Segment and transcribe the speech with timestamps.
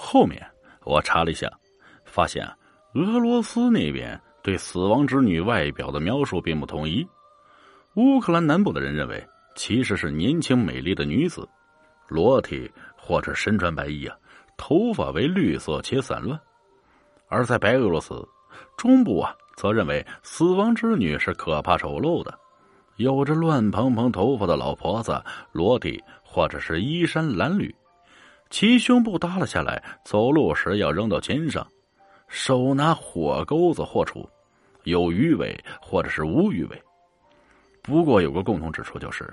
[0.00, 0.40] 后面
[0.84, 1.50] 我查了一下，
[2.04, 2.48] 发现
[2.94, 7.04] 俄罗斯那边对死亡之女外表的描述并不统一。
[7.94, 9.26] 乌克兰南部的人认为，
[9.56, 11.46] 其实是年轻美丽的女子，
[12.06, 14.16] 裸体或者身穿白衣啊，
[14.56, 16.38] 头发为绿色且散乱；
[17.26, 18.26] 而在白俄罗斯
[18.76, 22.38] 中部啊，则认为死亡之女是可怕丑陋的，
[22.98, 25.20] 有着乱蓬蓬头发的老婆子，
[25.50, 27.74] 裸体或者是衣衫褴褛。
[28.50, 31.66] 其胸部耷拉下来，走路时要扔到肩上，
[32.28, 34.26] 手拿火钩子或杵，
[34.84, 36.82] 有鱼尾或者是无鱼尾。
[37.82, 39.32] 不过有个共同之处就是，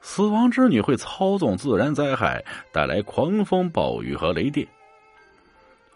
[0.00, 4.66] 死亡之女会操纵自然灾害，带来狂风暴雨和雷电。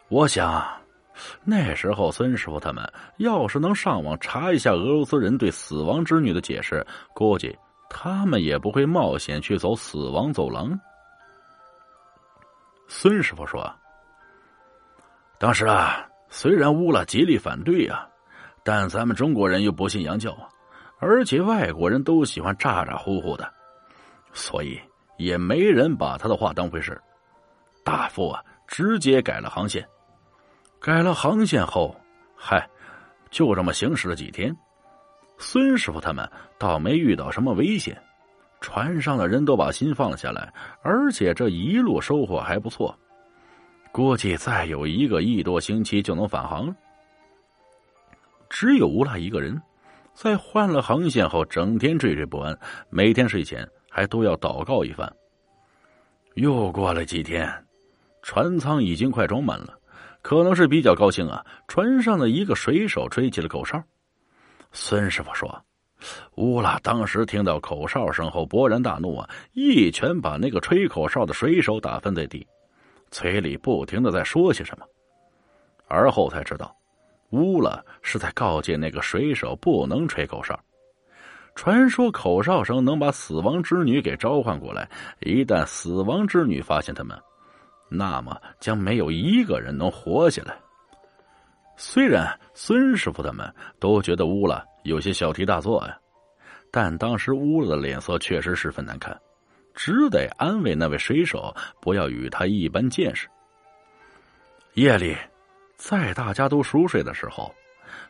[0.09, 0.65] 我想，
[1.45, 2.85] 那时候孙师傅他们
[3.19, 7.57] 要是能上网查一下俄罗斯人对死亡之女的解释，估计
[7.91, 10.79] 他们也不会冒险去走死亡走廊。
[12.91, 13.71] 孙师傅说
[15.39, 18.09] ：“当时啊，虽然乌拉极力反对啊，
[18.65, 20.49] 但咱们中国人又不信洋教啊，
[20.99, 23.53] 而且外国人都喜欢咋咋呼呼的，
[24.33, 24.81] 所以
[25.19, 26.99] 也没人把他的话当回事。
[27.85, 29.87] 大副啊，直接改了航线。
[30.81, 31.95] 改了航线后，
[32.35, 32.67] 嗨，
[33.31, 34.57] 就这么行驶了几天。
[35.37, 38.03] 孙师傅他们倒没遇到什么危险。”
[38.61, 42.97] 船上的人都把心放了下来，而且这一路收获还不错，
[43.93, 46.75] 估计再有一个一多星期就能返航了。
[48.51, 49.61] 只有乌拉一个人，
[50.13, 52.59] 在换了航线后，整天惴惴不安，
[52.91, 55.11] 每天睡前还都要祷告一番。
[56.35, 57.49] 又过了几天，
[58.23, 59.79] 船舱已经快装满了，
[60.23, 63.83] 可能是比较高兴啊，船上的一个水手吹起了口哨。
[64.73, 65.65] 孙师傅说。
[66.37, 69.29] 乌拉当时听到口哨声后勃然大怒啊！
[69.53, 72.47] 一拳把那个吹口哨的水手打翻在地，
[73.11, 74.87] 嘴里不停的在说些什么。
[75.89, 76.75] 而后才知道，
[77.31, 80.59] 乌拉是在告诫那个水手不能吹口哨。
[81.57, 84.89] 传说口哨声能把死亡之女给召唤过来，
[85.19, 87.19] 一旦死亡之女发现他们，
[87.89, 90.57] 那么将没有一个人能活下来。
[91.77, 94.65] 虽然孙师傅他们都觉得乌拉。
[94.83, 95.99] 有些小题大做呀，
[96.71, 99.19] 但当时乌拉的脸色确实十分难看，
[99.75, 103.29] 只得安慰那位水手不要与他一般见识。
[104.75, 105.17] 夜里，
[105.77, 107.53] 在大家都熟睡的时候，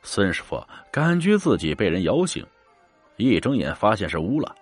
[0.03, 0.63] 孙师傅
[0.93, 2.47] 感觉自己被人摇醒，
[3.17, 4.55] 一睁眼发现是乌拉。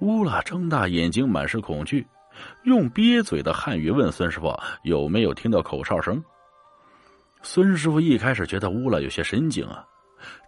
[0.00, 2.06] 乌拉睁大眼睛，满是恐惧，
[2.64, 6.22] 用憋嘴的汉语问孙师傅有没有听到口哨声。
[7.42, 9.84] 孙师傅一开始觉得乌拉有些神经啊。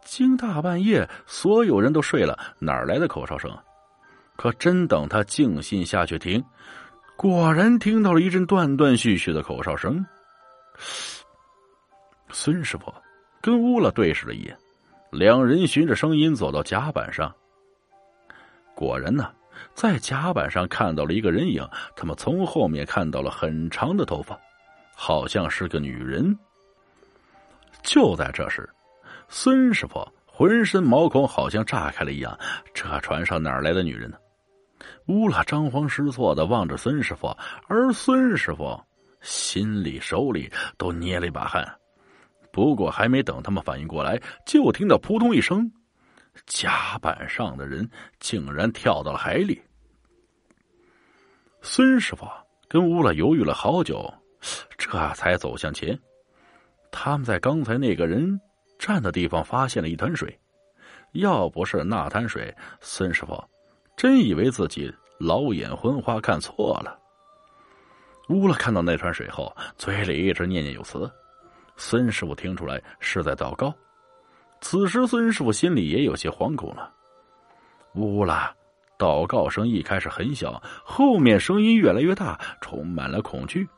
[0.05, 3.51] 经大半夜，所有人都睡了，哪来的口哨声？
[4.37, 6.43] 可真等他静心下去听，
[7.17, 10.05] 果然听到了一阵断断续续的口哨声。
[12.31, 12.93] 孙师傅
[13.43, 14.57] 跟乌拉对视了一眼，
[15.11, 17.31] 两人循着声音走到甲板上。
[18.75, 19.31] 果然呢，
[19.75, 24.41] 在甲板上看到了一个人影，他们从后面看到了很长的头发，
[24.95, 26.35] 好像是个女人。
[27.83, 28.67] 就在这时。
[29.33, 32.37] 孙师傅浑身毛孔好像炸开了一样，
[32.75, 34.17] 这船上哪来的女人呢？
[35.07, 37.29] 乌拉张慌失措的望着孙师傅，
[37.69, 38.79] 而孙师傅
[39.21, 41.65] 心里手里都捏了一把汗。
[42.53, 45.71] 不过还没等他们反应过来，就听到扑通一声，
[46.47, 49.63] 甲板上的人竟然跳到了海里。
[51.63, 52.27] 孙师傅
[52.69, 54.13] 跟乌拉犹豫了好久，
[54.77, 55.97] 这才走向前。
[56.91, 58.41] 他们在刚才那个人。
[58.81, 60.37] 站的地方发现了一滩水，
[61.13, 63.39] 要不是那滩水，孙师傅
[63.95, 66.99] 真以为自己老眼昏花看错了。
[68.31, 71.09] 乌拉看到那滩水后，嘴里一直念念有词。
[71.77, 73.75] 孙师傅听出来是在祷告。
[74.63, 76.91] 此时，孙师傅心里也有些惶恐了。
[77.97, 78.51] 乌拉
[78.99, 83.69] 祷告声一开始很小，后面声音越来越大，充满了恐惧。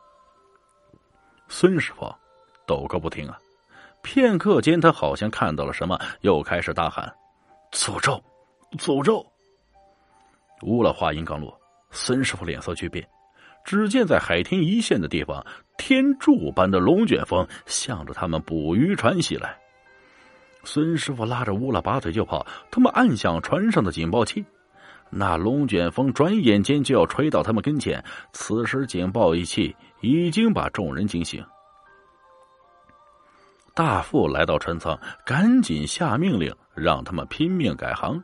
[1.49, 2.15] 孙师傅
[2.67, 3.37] 抖个不停啊。
[4.03, 7.13] 片刻间，他好像看到了什么，又开始大喊
[7.73, 8.23] ：“诅咒，
[8.79, 9.25] 诅咒！”
[10.63, 11.59] 乌拉话音刚落，
[11.91, 13.09] 孙师傅脸色巨变。
[13.65, 15.45] 只见在海天一线的地方，
[15.79, 19.57] 天柱般的龙卷风向着他们捕鱼船袭来。
[20.65, 24.45] 孙师傅拉着乌拉拔腿就跑，他们按响船上的警报器，
[25.11, 28.05] 那龙卷风转眼间就要吹到他们跟前。
[28.33, 31.45] 此时警报一器已经把众人惊醒。
[33.75, 38.23] 大副来到船舱，赶紧下命令，让他们拼命改航，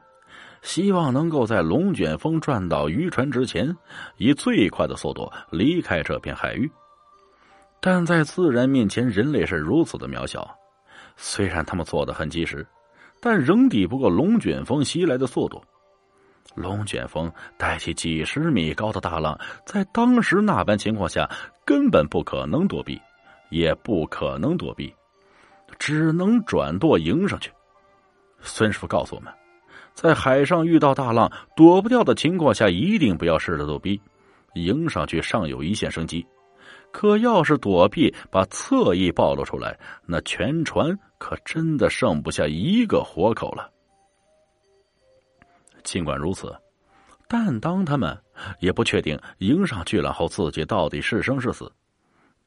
[0.60, 3.74] 希望能够在龙卷风转到渔船之前，
[4.16, 6.70] 以最快的速度离开这片海域。
[7.80, 10.54] 但在自然面前，人类是如此的渺小。
[11.16, 12.66] 虽然他们做的很及时，
[13.20, 15.62] 但仍抵不过龙卷风袭来的速度。
[16.54, 21.28] 龙卷风带起几十米高的大浪，在当时那般情况下，
[21.64, 23.00] 根本不可能躲避，
[23.50, 24.92] 也不可能躲避，
[25.78, 27.50] 只能转舵迎上去。
[28.40, 29.32] 孙师傅告诉我们，
[29.94, 34.00] 在海上遇到大浪躲不掉的情况下，一定不要试着躲避，
[34.54, 36.26] 迎上去尚有一线生机。
[36.90, 43.70] 可要是躲避，把侧翼暴露出来，那全船可真的剩不下一个活口了。
[45.82, 46.54] 尽管如此，
[47.28, 48.16] 但当他们
[48.60, 51.70] 也不确定迎上去了后自己到底是生是死。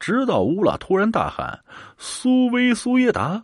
[0.01, 1.63] 直到乌拉突然大喊
[1.99, 3.41] ：“苏维苏耶达！”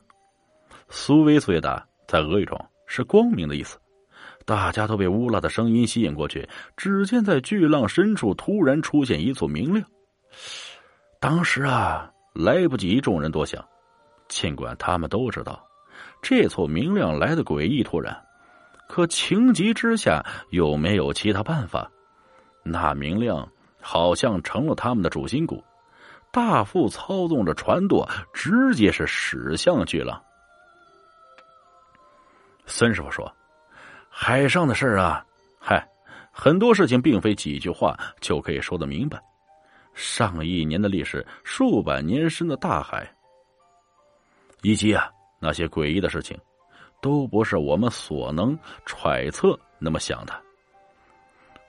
[0.89, 3.77] 苏维苏耶达在俄语中是光明的意思。
[4.44, 6.50] 大家都被乌拉的声音吸引过去。
[6.75, 9.86] 只见在巨浪深处突然出现一簇明亮。
[11.19, 13.63] 当时啊，来不及众人多想。
[14.27, 15.63] 尽管他们都知道，
[16.24, 18.19] 这簇明亮来的诡异突然。
[18.88, 21.88] 可情急之下，又没有其他办法。
[22.63, 23.48] 那明亮
[23.80, 25.63] 好像成了他们的主心骨，
[26.38, 30.24] 大副操纵着船舵，直接是驶向巨浪。
[32.68, 33.36] 孙师傅说
[34.07, 35.25] ：“海上的事啊，
[35.60, 35.84] 嗨，
[36.31, 39.19] 很多事情并非几句话就可以说得明白。
[39.95, 43.12] 上亿年的历史，数百年深的大海，
[44.62, 45.10] 以及啊
[45.40, 46.40] 那些诡异的事情。”
[47.01, 48.56] 都不是我们所能
[48.86, 50.40] 揣测那么想的，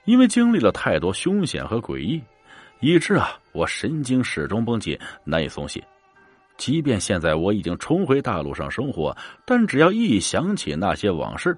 [0.04, 2.22] 因为经历了太多凶险和诡异，
[2.80, 5.82] 以致啊，我神经始终绷紧，难以松懈。
[6.56, 11.56] 即便现在我已经重回大陆上生活，但只要一想起那些往事，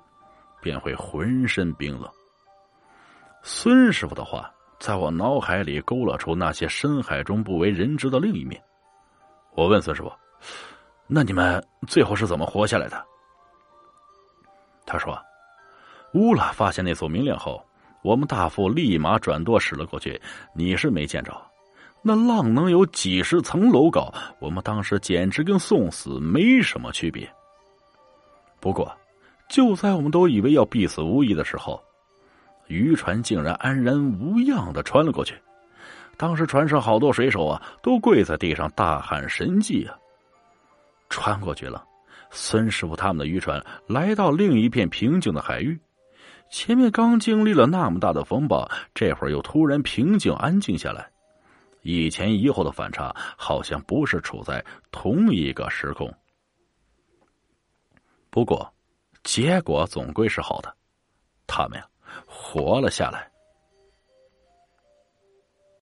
[0.61, 2.11] 便会浑身冰冷。
[3.43, 8.63] 孙师傅的话在我脑海里勾勒出那些深海中不为人知的另一面。
[9.55, 10.13] 我问孙师傅
[11.09, 13.03] ：“那你们最后是怎么活下来的？”
[14.85, 15.19] 他说
[16.13, 17.65] ：“乌拉发现那座明亮后，
[18.03, 20.21] 我们大副立马转舵驶了过去。
[20.55, 21.35] 你是没见着，
[22.03, 27.31] 那浪能有几十层楼高，我们当时简直跟送死没什么区别。
[28.61, 28.91] 不过，
[29.49, 31.83] 就在我们都以为要必死无疑的时候，
[32.69, 35.35] 渔船竟然安然无恙的穿了过去。
[36.17, 39.97] 当时船上好多水手啊，都跪在地上大喊神迹啊！
[41.09, 41.85] 穿过去了。”
[42.33, 45.77] 孙师傅他们的渔船来到另一片平静的海域，
[46.51, 51.09] 前面刚经历了那么大的风暴，这会儿又突然平静安静下来，
[51.83, 56.13] 一前一后的反差，好像不是处在同一个时空。
[58.31, 58.69] 不过，
[59.23, 60.77] 结果总归是好的，
[61.47, 61.87] 他们呀，
[62.27, 63.30] 活了下来。